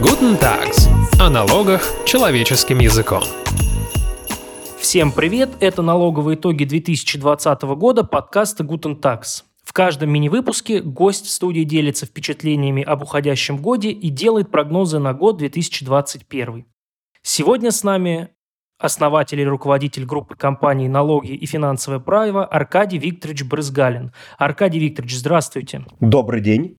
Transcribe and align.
Guten 0.00 0.38
Tags. 0.40 0.86
О 1.20 1.28
налогах 1.28 1.82
человеческим 2.06 2.78
языком. 2.78 3.20
Всем 4.78 5.10
привет! 5.10 5.50
Это 5.58 5.82
налоговые 5.82 6.36
итоги 6.36 6.62
2020 6.62 7.62
года 7.62 8.04
подкаста 8.04 8.62
Guten 8.62 9.00
Tax. 9.00 9.42
В 9.64 9.72
каждом 9.72 10.10
мини-выпуске 10.10 10.80
гость 10.80 11.26
в 11.26 11.30
студии 11.30 11.64
делится 11.64 12.06
впечатлениями 12.06 12.80
об 12.84 13.02
уходящем 13.02 13.56
годе 13.56 13.90
и 13.90 14.08
делает 14.08 14.52
прогнозы 14.52 15.00
на 15.00 15.14
год 15.14 15.38
2021. 15.38 16.64
Сегодня 17.22 17.72
с 17.72 17.82
нами 17.82 18.28
основатель 18.78 19.40
и 19.40 19.44
руководитель 19.44 20.04
группы 20.04 20.36
компаний 20.36 20.88
«Налоги 20.88 21.32
и 21.32 21.44
финансовое 21.44 21.98
право» 21.98 22.46
Аркадий 22.46 22.98
Викторович 22.98 23.42
Брызгалин. 23.42 24.12
Аркадий 24.38 24.78
Викторович, 24.78 25.16
здравствуйте. 25.16 25.84
Добрый 25.98 26.40
день. 26.40 26.77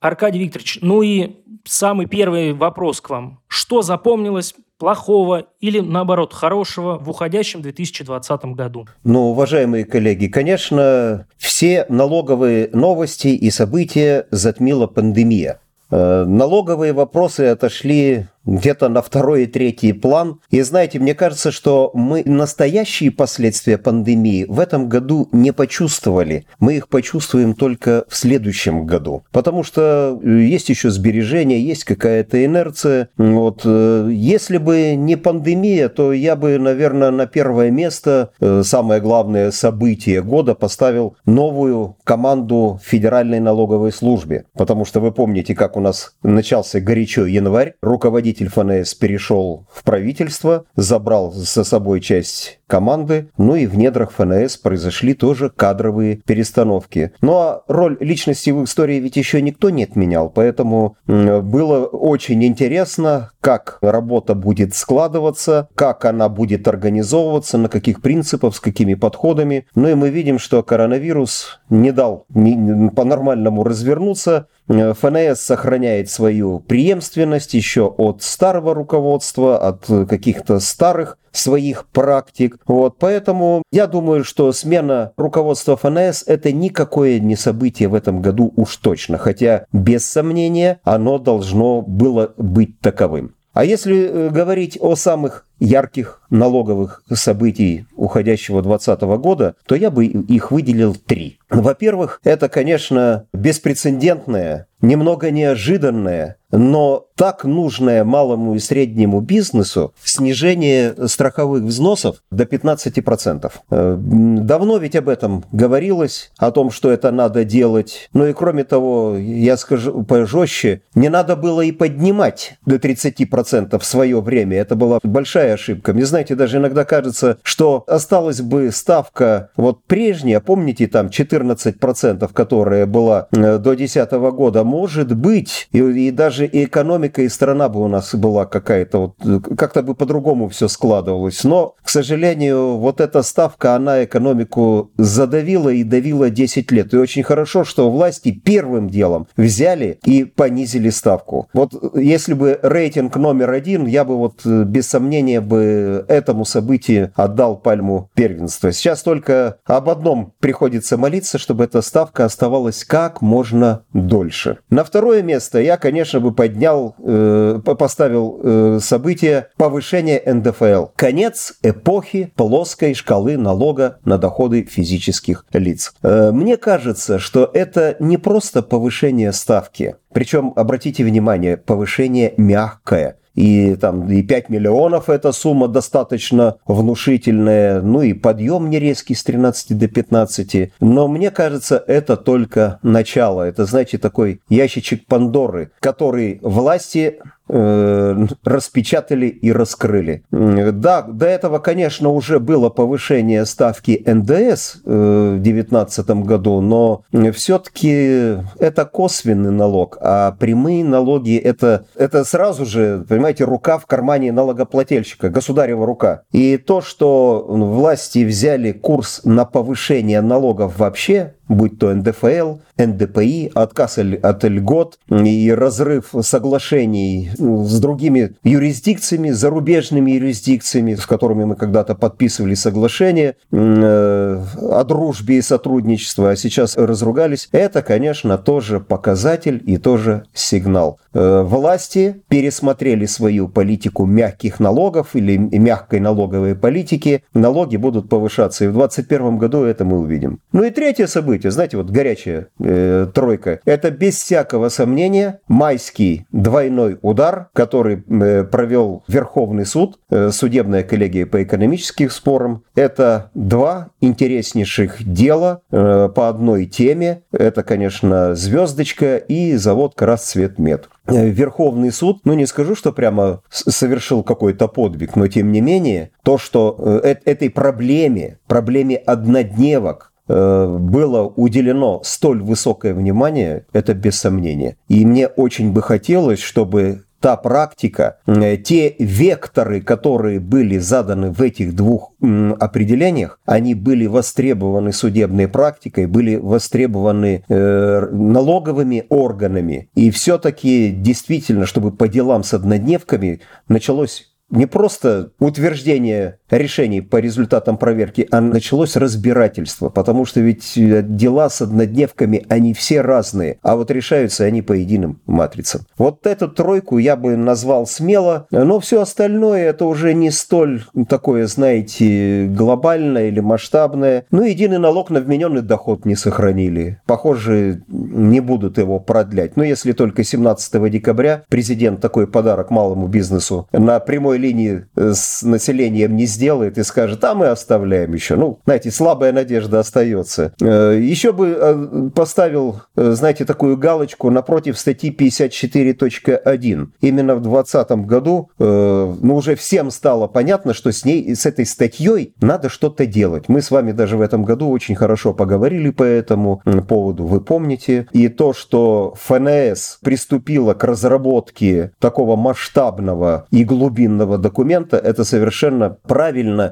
Аркадий 0.00 0.38
Викторович, 0.38 0.78
ну 0.80 1.02
и 1.02 1.36
самый 1.64 2.06
первый 2.06 2.52
вопрос 2.52 3.00
к 3.00 3.10
вам. 3.10 3.40
Что 3.48 3.82
запомнилось 3.82 4.54
плохого 4.78 5.46
или, 5.60 5.80
наоборот, 5.80 6.32
хорошего 6.32 6.98
в 6.98 7.10
уходящем 7.10 7.62
2020 7.62 8.44
году? 8.54 8.86
Ну, 9.02 9.30
уважаемые 9.30 9.84
коллеги, 9.84 10.28
конечно, 10.28 11.26
все 11.36 11.84
налоговые 11.88 12.70
новости 12.72 13.28
и 13.28 13.50
события 13.50 14.26
затмила 14.30 14.86
пандемия. 14.86 15.60
Э, 15.90 16.24
налоговые 16.24 16.92
вопросы 16.92 17.46
отошли 17.46 18.26
где-то 18.48 18.88
на 18.88 19.02
второй 19.02 19.44
и 19.44 19.46
третий 19.46 19.92
план. 19.92 20.40
И 20.50 20.60
знаете, 20.62 20.98
мне 20.98 21.14
кажется, 21.14 21.52
что 21.52 21.90
мы 21.94 22.22
настоящие 22.24 23.10
последствия 23.10 23.78
пандемии 23.78 24.46
в 24.48 24.58
этом 24.58 24.88
году 24.88 25.28
не 25.32 25.52
почувствовали. 25.52 26.46
Мы 26.58 26.76
их 26.76 26.88
почувствуем 26.88 27.54
только 27.54 28.04
в 28.08 28.16
следующем 28.16 28.86
году. 28.86 29.22
Потому 29.32 29.62
что 29.62 30.18
э, 30.22 30.28
есть 30.40 30.70
еще 30.70 30.90
сбережения, 30.90 31.60
есть 31.60 31.84
какая-то 31.84 32.44
инерция. 32.44 33.10
Вот. 33.18 33.62
Э, 33.64 34.08
если 34.10 34.56
бы 34.56 34.94
не 34.96 35.16
пандемия, 35.16 35.88
то 35.88 36.12
я 36.12 36.34
бы, 36.34 36.58
наверное, 36.58 37.10
на 37.10 37.26
первое 37.26 37.70
место, 37.70 38.30
э, 38.40 38.62
самое 38.64 39.00
главное 39.00 39.50
событие 39.50 40.22
года, 40.22 40.54
поставил 40.54 41.16
новую 41.26 41.96
команду 42.04 42.80
Федеральной 42.82 43.40
налоговой 43.40 43.92
службе. 43.92 44.46
Потому 44.54 44.86
что 44.86 45.00
вы 45.00 45.12
помните, 45.12 45.54
как 45.54 45.76
у 45.76 45.80
нас 45.80 46.14
начался 46.22 46.80
горячо 46.80 47.26
январь. 47.26 47.74
Руководитель 47.82 48.37
руководитель 48.38 48.48
ФНС 48.48 48.94
перешел 48.94 49.66
в 49.72 49.82
правительство, 49.84 50.64
забрал 50.76 51.32
за 51.32 51.64
собой 51.64 52.00
часть 52.00 52.60
команды, 52.66 53.30
ну 53.38 53.54
и 53.54 53.66
в 53.66 53.76
недрах 53.76 54.12
ФНС 54.12 54.58
произошли 54.58 55.14
тоже 55.14 55.50
кадровые 55.50 56.16
перестановки. 56.16 57.12
Ну 57.20 57.34
а 57.34 57.62
роль 57.66 57.96
личности 58.00 58.50
в 58.50 58.64
истории 58.64 59.00
ведь 59.00 59.16
еще 59.16 59.40
никто 59.40 59.70
не 59.70 59.84
отменял, 59.84 60.30
поэтому 60.30 60.96
было 61.06 61.86
очень 61.86 62.44
интересно, 62.44 63.30
как 63.40 63.78
работа 63.80 64.34
будет 64.34 64.74
складываться, 64.74 65.68
как 65.74 66.04
она 66.04 66.28
будет 66.28 66.68
организовываться, 66.68 67.56
на 67.58 67.68
каких 67.68 68.02
принципах, 68.02 68.54
с 68.54 68.60
какими 68.60 68.94
подходами. 68.94 69.66
Ну 69.74 69.88
и 69.88 69.94
мы 69.94 70.10
видим, 70.10 70.38
что 70.38 70.62
коронавирус 70.62 71.60
не 71.70 71.92
дал 71.92 72.26
по-нормальному 72.28 73.64
развернуться, 73.64 74.48
ФНС 74.68 75.40
сохраняет 75.40 76.10
свою 76.10 76.60
преемственность 76.60 77.54
еще 77.54 77.86
от 77.86 78.22
старого 78.22 78.74
руководства, 78.74 79.58
от 79.58 79.86
каких-то 80.08 80.60
старых 80.60 81.18
своих 81.32 81.86
практик. 81.86 82.58
Вот, 82.66 82.98
поэтому 82.98 83.62
я 83.72 83.86
думаю, 83.86 84.24
что 84.24 84.52
смена 84.52 85.12
руководства 85.16 85.76
ФНС– 85.76 86.24
это 86.26 86.52
никакое 86.52 87.18
не 87.18 87.36
событие 87.36 87.88
в 87.88 87.94
этом 87.94 88.20
году 88.20 88.52
уж 88.56 88.76
точно, 88.76 89.18
хотя 89.18 89.66
без 89.72 90.08
сомнения 90.08 90.80
оно 90.84 91.18
должно 91.18 91.82
было 91.82 92.34
быть 92.36 92.80
таковым. 92.80 93.34
А 93.52 93.64
если 93.64 94.04
э, 94.04 94.30
говорить 94.30 94.78
о 94.80 94.94
самых 94.94 95.47
ярких 95.58 96.20
налоговых 96.30 97.02
событий 97.12 97.86
уходящего 97.96 98.62
2020 98.62 99.00
года, 99.20 99.54
то 99.66 99.74
я 99.74 99.90
бы 99.90 100.06
их 100.06 100.50
выделил 100.50 100.94
три. 100.94 101.38
Во-первых, 101.50 102.20
это, 102.24 102.48
конечно, 102.48 103.24
беспрецедентное, 103.32 104.66
немного 104.82 105.30
неожиданное, 105.30 106.36
но 106.50 107.06
так 107.14 107.44
нужное 107.44 108.04
малому 108.04 108.54
и 108.54 108.58
среднему 108.58 109.20
бизнесу 109.20 109.92
снижение 110.02 110.94
страховых 111.08 111.64
взносов 111.64 112.22
до 112.30 112.44
15%. 112.44 113.52
Э, 113.70 113.96
давно 113.98 114.78
ведь 114.78 114.96
об 114.96 115.08
этом 115.08 115.44
говорилось, 115.52 116.30
о 116.38 116.50
том, 116.50 116.70
что 116.70 116.90
это 116.90 117.10
надо 117.10 117.44
делать. 117.44 118.08
Ну 118.12 118.26
и 118.26 118.32
кроме 118.32 118.64
того, 118.64 119.16
я 119.16 119.56
скажу 119.56 120.04
пожестче, 120.04 120.82
не 120.94 121.08
надо 121.08 121.34
было 121.36 121.62
и 121.62 121.72
поднимать 121.72 122.58
до 122.64 122.76
30% 122.76 123.78
в 123.78 123.84
свое 123.84 124.20
время. 124.20 124.58
Это 124.58 124.76
была 124.76 125.00
большая 125.02 125.47
ошибка. 125.54 125.92
Не 125.92 126.02
знаю, 126.02 126.18
знаете, 126.18 126.34
даже 126.34 126.56
иногда 126.56 126.84
кажется, 126.84 127.38
что 127.44 127.84
осталась 127.86 128.40
бы 128.40 128.72
ставка 128.72 129.50
вот 129.56 129.84
прежняя, 129.84 130.40
помните, 130.40 130.88
там 130.88 131.06
14%, 131.06 132.28
которая 132.32 132.86
была 132.86 133.28
э, 133.30 133.58
до 133.58 133.76
2010 133.76 134.10
года, 134.34 134.64
может 134.64 135.14
быть, 135.16 135.68
и, 135.70 135.78
и 135.78 136.10
даже 136.10 136.44
и 136.44 136.64
экономика, 136.64 137.22
и 137.22 137.28
страна 137.28 137.68
бы 137.68 137.84
у 137.84 137.86
нас 137.86 138.16
была 138.16 138.46
какая-то, 138.46 138.98
вот, 138.98 139.14
э, 139.24 139.54
как-то 139.54 139.84
бы 139.84 139.94
по-другому 139.94 140.48
все 140.48 140.66
складывалось. 140.66 141.44
Но, 141.44 141.76
к 141.84 141.88
сожалению, 141.88 142.78
вот 142.78 143.00
эта 143.00 143.22
ставка, 143.22 143.76
она 143.76 144.02
экономику 144.02 144.90
задавила 144.96 145.68
и 145.68 145.84
давила 145.84 146.30
10 146.30 146.72
лет. 146.72 146.92
И 146.94 146.96
очень 146.96 147.22
хорошо, 147.22 147.62
что 147.62 147.92
власти 147.92 148.32
первым 148.32 148.90
делом 148.90 149.28
взяли 149.36 150.00
и 150.04 150.24
понизили 150.24 150.90
ставку. 150.90 151.48
Вот 151.52 151.72
если 151.94 152.34
бы 152.34 152.58
рейтинг 152.60 153.14
номер 153.14 153.52
один, 153.52 153.86
я 153.86 154.04
бы 154.04 154.16
вот 154.16 154.40
э, 154.44 154.64
без 154.64 154.88
сомнения 154.88 155.37
бы 155.40 156.04
этому 156.08 156.44
событию 156.44 157.12
отдал 157.14 157.56
пальму 157.56 158.10
первенства. 158.14 158.72
Сейчас 158.72 159.02
только 159.02 159.58
об 159.64 159.88
одном 159.88 160.32
приходится 160.40 160.96
молиться, 160.96 161.38
чтобы 161.38 161.64
эта 161.64 161.82
ставка 161.82 162.24
оставалась 162.24 162.84
как 162.84 163.22
можно 163.22 163.84
дольше. 163.92 164.58
На 164.70 164.84
второе 164.84 165.22
место 165.22 165.60
я, 165.60 165.76
конечно, 165.76 166.20
бы 166.20 166.32
поднял, 166.32 166.94
э, 166.98 167.60
поставил 167.78 168.40
э, 168.42 168.78
событие 168.82 169.48
повышения 169.56 170.20
НДФЛ. 170.24 170.86
Конец 170.96 171.54
эпохи 171.62 172.32
плоской 172.36 172.94
шкалы 172.94 173.36
налога 173.36 173.98
на 174.04 174.18
доходы 174.18 174.64
физических 174.64 175.44
лиц. 175.52 175.92
Э, 176.02 176.30
мне 176.32 176.56
кажется, 176.56 177.18
что 177.18 177.50
это 177.52 177.96
не 177.98 178.16
просто 178.16 178.62
повышение 178.62 179.32
ставки, 179.32 179.96
причем, 180.12 180.52
обратите 180.56 181.04
внимание, 181.04 181.56
повышение 181.56 182.34
мягкое 182.36 183.17
и 183.38 183.76
там 183.76 184.10
и 184.10 184.20
5 184.22 184.48
миллионов 184.48 185.08
эта 185.08 185.30
сумма 185.30 185.68
достаточно 185.68 186.56
внушительная, 186.66 187.80
ну 187.80 188.02
и 188.02 188.12
подъем 188.12 188.68
не 188.68 188.80
резкий 188.80 189.14
с 189.14 189.22
13 189.22 189.78
до 189.78 189.86
15. 189.86 190.72
Но 190.80 191.06
мне 191.06 191.30
кажется, 191.30 191.82
это 191.86 192.16
только 192.16 192.80
начало. 192.82 193.42
Это, 193.42 193.64
знаете, 193.64 193.98
такой 193.98 194.40
ящичек 194.48 195.06
Пандоры, 195.06 195.70
который 195.78 196.40
власти 196.42 197.20
распечатали 197.48 199.26
и 199.26 199.52
раскрыли. 199.52 200.22
Да, 200.30 201.02
до 201.02 201.26
этого, 201.26 201.58
конечно, 201.58 202.10
уже 202.10 202.40
было 202.40 202.68
повышение 202.68 203.44
ставки 203.46 204.02
НДС 204.06 204.76
э, 204.84 205.36
в 205.36 205.42
2019 205.42 206.10
году, 206.24 206.60
но 206.60 207.02
все-таки 207.32 208.38
это 208.58 208.84
косвенный 208.84 209.50
налог, 209.50 209.98
а 210.00 210.32
прямые 210.32 210.84
налоги 210.84 211.36
это, 211.36 211.86
это 211.94 212.24
сразу 212.24 212.66
же, 212.66 213.04
понимаете, 213.08 213.44
рука 213.44 213.78
в 213.78 213.86
кармане 213.86 214.32
налогоплательщика, 214.32 215.30
государева 215.30 215.86
рука. 215.86 216.22
И 216.32 216.56
то, 216.56 216.80
что 216.80 217.44
власти 217.48 218.24
взяли 218.24 218.72
курс 218.72 219.22
на 219.24 219.44
повышение 219.44 220.20
налогов 220.20 220.78
вообще, 220.78 221.34
будь 221.48 221.78
то 221.78 221.92
НДФЛ, 221.94 222.56
НДПИ, 222.78 223.50
отказ 223.54 223.98
от 223.98 224.44
льгот 224.44 224.98
и 225.10 225.52
разрыв 225.52 226.14
соглашений 226.20 227.30
с 227.36 227.80
другими 227.80 228.34
юрисдикциями, 228.44 229.30
зарубежными 229.30 230.12
юрисдикциями, 230.12 230.94
с 230.94 231.06
которыми 231.06 231.44
мы 231.44 231.56
когда-то 231.56 231.94
подписывали 231.94 232.54
соглашение 232.54 233.36
э, 233.50 234.42
о 234.70 234.84
дружбе 234.84 235.38
и 235.38 235.42
сотрудничестве, 235.42 236.28
а 236.28 236.36
сейчас 236.36 236.76
разругались, 236.76 237.48
это, 237.52 237.82
конечно, 237.82 238.38
тоже 238.38 238.80
показатель 238.80 239.62
и 239.66 239.78
тоже 239.78 240.24
сигнал. 240.34 241.00
Э, 241.14 241.42
власти 241.42 242.22
пересмотрели 242.28 243.06
свою 243.06 243.48
политику 243.48 244.04
мягких 244.04 244.60
налогов 244.60 245.16
или 245.16 245.36
мягкой 245.36 246.00
налоговой 246.00 246.54
политики. 246.54 247.24
Налоги 247.34 247.76
будут 247.76 248.08
повышаться, 248.08 248.64
и 248.64 248.68
в 248.68 248.74
2021 248.74 249.38
году 249.38 249.64
это 249.64 249.84
мы 249.84 249.98
увидим. 249.98 250.40
Ну 250.52 250.62
и 250.62 250.70
третье 250.70 251.06
событие 251.06 251.37
события, 251.38 251.50
знаете, 251.50 251.76
вот 251.76 251.90
горячая 251.90 252.48
э, 252.60 253.06
тройка, 253.14 253.60
это 253.64 253.90
без 253.90 254.16
всякого 254.16 254.68
сомнения 254.68 255.40
майский 255.48 256.26
двойной 256.32 256.98
удар, 257.02 257.48
который 257.52 258.02
э, 258.08 258.44
провел 258.44 259.04
Верховный 259.08 259.66
суд, 259.66 259.98
э, 260.10 260.30
судебная 260.30 260.82
коллегия 260.82 261.26
по 261.26 261.42
экономическим 261.42 262.10
спорам. 262.10 262.64
Это 262.74 263.30
два 263.34 263.90
интереснейших 264.00 265.04
дела 265.04 265.62
э, 265.70 266.08
по 266.14 266.28
одной 266.28 266.66
теме. 266.66 267.22
Это, 267.32 267.62
конечно, 267.62 268.34
«Звездочка» 268.34 269.16
и 269.16 269.54
завод 269.56 269.94
«Красцветмет». 269.94 270.88
Э, 271.08 271.28
Верховный 271.28 271.90
суд, 271.90 272.20
ну 272.24 272.34
не 272.34 272.46
скажу, 272.46 272.74
что 272.74 272.92
прямо 272.92 273.40
совершил 273.48 274.22
какой-то 274.22 274.68
подвиг, 274.68 275.16
но 275.16 275.26
тем 275.26 275.52
не 275.52 275.60
менее, 275.60 276.10
то, 276.22 276.36
что 276.36 276.76
э, 276.78 277.14
этой 277.24 277.48
проблеме, 277.48 278.38
проблеме 278.46 278.96
однодневок, 278.96 280.07
э, 280.07 280.07
было 280.28 281.32
уделено 281.36 282.00
столь 282.04 282.42
высокое 282.42 282.94
внимание, 282.94 283.66
это 283.72 283.94
без 283.94 284.18
сомнения. 284.18 284.76
И 284.88 285.04
мне 285.04 285.26
очень 285.26 285.72
бы 285.72 285.82
хотелось, 285.82 286.40
чтобы 286.40 287.04
та 287.20 287.36
практика, 287.36 288.18
те 288.64 288.94
векторы, 288.98 289.80
которые 289.80 290.40
были 290.40 290.78
заданы 290.78 291.32
в 291.32 291.40
этих 291.42 291.74
двух 291.74 292.12
определениях, 292.20 293.40
они 293.44 293.74
были 293.74 294.06
востребованы 294.06 294.92
судебной 294.92 295.48
практикой, 295.48 296.06
были 296.06 296.36
востребованы 296.36 297.44
э, 297.48 298.08
налоговыми 298.10 299.04
органами. 299.08 299.90
И 299.94 300.10
все-таки 300.10 300.90
действительно, 300.90 301.66
чтобы 301.66 301.90
по 301.90 302.08
делам 302.08 302.44
с 302.44 302.54
однодневками 302.54 303.40
началось 303.68 304.32
не 304.50 304.66
просто 304.66 305.32
утверждение 305.38 306.37
решений 306.50 307.00
по 307.00 307.16
результатам 307.16 307.76
проверки, 307.76 308.26
а 308.30 308.40
началось 308.40 308.96
разбирательство, 308.96 309.88
потому 309.88 310.24
что 310.24 310.40
ведь 310.40 310.76
э, 310.76 311.02
дела 311.02 311.50
с 311.50 311.62
однодневками, 311.62 312.44
они 312.48 312.74
все 312.74 313.00
разные, 313.00 313.58
а 313.62 313.76
вот 313.76 313.90
решаются 313.90 314.44
они 314.44 314.62
по 314.62 314.72
единым 314.72 315.20
матрицам. 315.26 315.82
Вот 315.96 316.26
эту 316.26 316.48
тройку 316.48 316.98
я 316.98 317.16
бы 317.16 317.36
назвал 317.36 317.86
смело, 317.86 318.46
но 318.50 318.80
все 318.80 319.02
остальное 319.02 319.68
это 319.70 319.84
уже 319.84 320.14
не 320.14 320.30
столь 320.30 320.84
такое, 321.08 321.46
знаете, 321.46 322.46
глобальное 322.46 323.28
или 323.28 323.40
масштабное. 323.40 324.24
Ну, 324.30 324.42
единый 324.42 324.78
налог 324.78 325.10
на 325.10 325.20
вмененный 325.20 325.62
доход 325.62 326.04
не 326.04 326.16
сохранили. 326.16 327.00
Похоже, 327.06 327.82
не 327.88 328.40
будут 328.40 328.78
его 328.78 329.00
продлять. 329.00 329.56
Но 329.56 329.64
если 329.64 329.92
только 329.92 330.24
17 330.24 330.90
декабря 330.90 331.44
президент 331.48 332.00
такой 332.00 332.26
подарок 332.26 332.70
малому 332.70 333.06
бизнесу 333.06 333.68
на 333.72 334.00
прямой 334.00 334.38
линии 334.38 334.86
э, 334.96 335.12
с 335.14 335.42
населением 335.42 336.16
не 336.16 336.26
сделает 336.26 336.37
и 336.78 336.82
скажет, 336.82 337.22
а 337.24 337.34
мы 337.34 337.46
оставляем 337.46 338.12
еще. 338.14 338.36
Ну, 338.36 338.60
знаете, 338.64 338.90
слабая 338.90 339.32
надежда 339.32 339.80
остается. 339.80 340.52
Э, 340.60 340.98
еще 341.00 341.32
бы 341.32 341.56
э, 341.58 342.10
поставил, 342.14 342.82
знаете, 342.96 343.44
такую 343.44 343.76
галочку 343.76 344.30
напротив 344.30 344.78
статьи 344.78 345.14
54.1. 345.14 346.86
Именно 347.00 347.34
в 347.34 347.42
2020 347.42 347.90
году, 348.06 348.50
ну, 348.58 349.36
уже 349.36 349.54
всем 349.56 349.90
стало 349.90 350.26
понятно, 350.26 350.74
что 350.74 350.92
с 350.92 351.04
ней, 351.04 351.34
с 351.34 351.46
этой 351.46 351.66
статьей 351.66 352.34
надо 352.40 352.68
что-то 352.68 353.06
делать. 353.06 353.48
Мы 353.48 353.62
с 353.62 353.70
вами 353.70 353.92
даже 353.92 354.16
в 354.16 354.20
этом 354.20 354.44
году 354.44 354.68
очень 354.70 354.94
хорошо 354.94 355.34
поговорили 355.34 355.90
по 355.90 356.02
этому 356.02 356.62
поводу, 356.88 357.24
вы 357.24 357.40
помните. 357.40 358.06
И 358.12 358.28
то, 358.28 358.52
что 358.52 359.14
ФНС 359.16 359.98
приступила 360.02 360.74
к 360.74 360.84
разработке 360.84 361.92
такого 361.98 362.36
масштабного 362.36 363.46
и 363.50 363.64
глубинного 363.64 364.38
документа, 364.38 364.96
это 364.96 365.24
совершенно 365.24 365.90
правильно, 365.90 366.27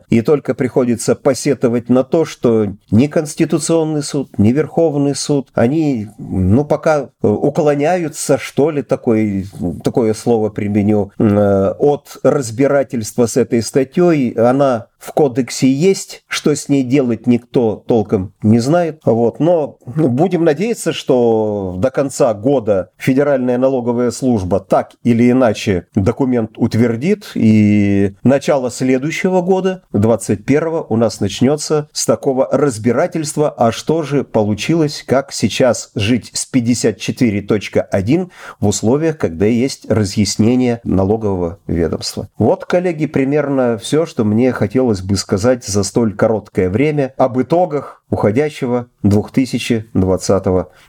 и 0.08 0.23
только 0.23 0.55
приходится 0.55 1.14
посетовать 1.14 1.88
на 1.88 2.05
то, 2.05 2.25
что 2.25 2.69
ни 2.91 3.06
Конституционный 3.06 4.03
суд, 4.03 4.38
ни 4.38 4.53
Верховный 4.53 5.14
суд, 5.14 5.49
они, 5.55 6.08
ну, 6.19 6.64
пока 6.64 7.11
уклоняются, 7.23 8.38
что 8.38 8.70
ли, 8.70 8.82
такой, 8.82 9.47
такое 9.82 10.14
слово 10.14 10.50
применю, 10.50 11.12
э, 11.19 11.75
от 11.79 12.19
разбирательства 12.23 13.26
с 13.26 13.37
этой 13.37 13.62
статьей, 13.62 14.31
она 14.32 14.87
в 14.98 15.12
кодексе 15.12 15.70
есть, 15.70 16.25
что 16.26 16.54
с 16.54 16.69
ней 16.69 16.82
делать 16.82 17.26
никто 17.26 17.84
толком 17.87 18.32
не 18.43 18.58
знает. 18.58 19.00
Вот. 19.04 19.40
Но 19.40 19.78
будем 19.87 20.44
надеяться, 20.44 20.93
что 20.93 21.76
до 21.78 21.90
конца 21.90 22.32
года 22.34 22.90
Федеральная 22.96 23.58
налоговая 23.58 24.10
служба 24.10 24.60
так 24.60 24.93
или 25.02 25.31
иначе 25.31 25.87
документ 25.94 26.52
утвердит, 26.56 27.31
и 27.34 28.14
начало 28.22 28.70
следующего 28.70 29.43
года, 29.43 29.82
21 29.93 30.84
у 30.88 30.96
нас 30.96 31.20
начнется 31.20 31.88
с 31.93 32.06
такого 32.06 32.48
разбирательства, 32.50 33.50
а 33.50 33.72
что 33.72 34.02
же 34.02 34.25
получилось, 34.25 35.04
как 35.06 35.32
сейчас 35.32 35.90
жить 35.94 36.31
с 36.32 36.50
54.1 36.52 38.31
в 38.60 38.66
условиях, 38.66 39.19
когда 39.19 39.46
есть 39.46 39.90
разъяснение 39.90 40.81
налогового 40.84 41.58
ведомства. 41.66 42.28
Вот, 42.38 42.64
коллеги, 42.64 43.06
примерно 43.06 43.78
все, 43.78 44.06
что 44.06 44.25
мне 44.25 44.52
хотелось 44.52 44.95
хотелось 44.96 45.02
бы 45.02 45.16
сказать 45.16 45.64
за 45.64 45.82
столь 45.82 46.14
короткое 46.14 46.70
время 46.70 47.14
об 47.19 47.40
итогах 47.40 48.02
уходящего 48.10 48.87
2020 49.02 50.44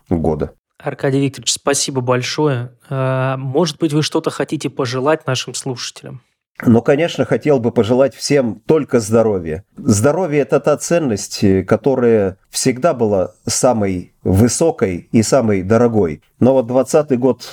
года. 0.10 0.52
Аркадий 0.80 1.20
Викторович, 1.22 1.54
спасибо 1.54 2.02
большое. 2.02 2.72
А, 2.90 3.36
может 3.38 3.80
быть, 3.80 3.94
вы 3.94 4.04
что-то 4.04 4.30
хотите 4.30 4.70
пожелать 4.70 5.26
нашим 5.28 5.54
слушателям? 5.54 6.22
Но, 6.66 6.82
конечно, 6.82 7.26
хотел 7.26 7.60
бы 7.60 7.72
пожелать 7.72 8.16
всем 8.16 8.62
только 8.66 9.00
здоровья. 9.00 9.64
Здоровье– 9.78 10.42
это 10.42 10.60
та 10.60 10.78
ценность, 10.78 11.44
которая 11.68 12.38
всегда 12.50 12.94
была 12.94 13.34
самой 13.46 14.14
высокой 14.28 15.08
и 15.12 15.24
самой 15.24 15.64
дорогой. 15.64 16.22
Но 16.40 16.54
вот 16.54 16.68
20 16.68 17.18
год 17.18 17.52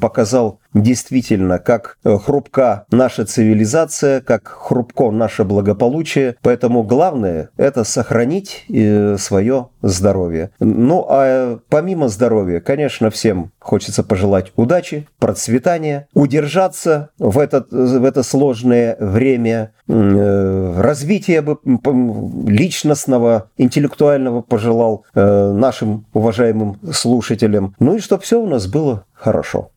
показал 0.00 0.60
действительно, 0.74 1.58
как 1.58 1.98
э, 2.04 2.16
хрупка 2.18 2.86
наша 2.90 3.26
цивилизация, 3.26 4.20
как 4.20 4.48
хрупко 4.48 5.10
наше 5.10 5.44
благополучие. 5.44 6.36
Поэтому 6.42 6.82
главное– 6.82 7.50
это 7.56 7.84
сохранить 7.84 8.64
э, 8.68 9.16
свое 9.18 9.68
здоровье. 9.82 10.50
Ну, 10.60 11.04
а 11.08 11.58
помимо 11.68 12.08
здоровья, 12.08 12.60
конечно, 12.60 13.10
всем 13.10 13.52
хочется 13.58 14.02
пожелать 14.02 14.52
удачи, 14.56 15.06
процветания, 15.18 16.08
удержаться 16.14 17.10
в, 17.18 17.38
этот, 17.38 17.70
в 17.70 18.04
это 18.04 18.22
сложное 18.22 18.96
время, 18.98 19.72
э, 19.88 20.74
развития 20.78 21.44
личностного, 22.46 23.50
интеллектуального 23.58 24.40
пожелал 24.40 25.04
нашим 25.14 26.06
уважаемым 26.12 26.78
слушателям. 26.92 27.74
Ну 27.78 27.96
и 27.96 28.00
чтобы 28.00 28.22
все 28.22 28.40
у 28.40 28.46
нас 28.46 28.66
было 28.66 29.06
хорошо. 29.14 29.70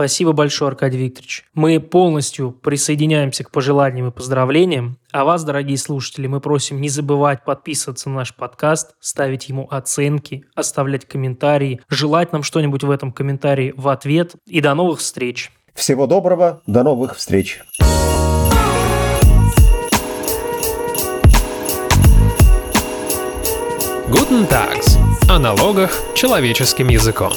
Спасибо 0.00 0.32
большое, 0.32 0.70
Аркадий 0.70 0.96
Викторович. 0.96 1.44
Мы 1.52 1.78
полностью 1.78 2.52
присоединяемся 2.52 3.44
к 3.44 3.50
пожеланиям 3.50 4.08
и 4.08 4.10
поздравлениям. 4.10 4.96
А 5.12 5.26
вас, 5.26 5.44
дорогие 5.44 5.76
слушатели, 5.76 6.26
мы 6.26 6.40
просим 6.40 6.80
не 6.80 6.88
забывать 6.88 7.44
подписываться 7.44 8.08
на 8.08 8.16
наш 8.16 8.34
подкаст, 8.34 8.94
ставить 8.98 9.50
ему 9.50 9.68
оценки, 9.70 10.46
оставлять 10.54 11.04
комментарии, 11.04 11.82
желать 11.90 12.32
нам 12.32 12.42
что-нибудь 12.42 12.82
в 12.82 12.90
этом 12.90 13.12
комментарии 13.12 13.74
в 13.76 13.88
ответ. 13.88 14.36
И 14.46 14.62
до 14.62 14.74
новых 14.74 15.00
встреч. 15.00 15.52
Всего 15.74 16.06
доброго, 16.06 16.62
до 16.66 16.82
новых 16.82 17.16
встреч. 17.16 17.60
Guten 24.08 24.48
Tags. 24.48 25.09
О 25.30 25.38
налогах 25.38 25.92
человеческим 26.16 26.88
языком. 26.88 27.32